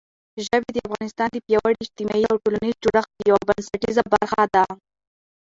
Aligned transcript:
ژبې 0.45 0.69
د 0.73 0.77
افغانستان 0.87 1.27
د 1.31 1.37
پیاوړي 1.45 1.77
اجتماعي 1.81 2.25
او 2.31 2.35
ټولنیز 2.43 2.75
جوړښت 2.83 3.11
یوه 3.29 3.41
بنسټیزه 3.47 4.03
برخه 4.13 4.43
ده. 4.53 4.63